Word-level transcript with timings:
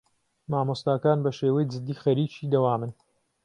مامۆستاکان 0.51 1.17
بەشێوەی 1.25 1.69
جدی 1.73 1.95
خەریکی 2.03 2.49
دەوامن. 2.53 2.91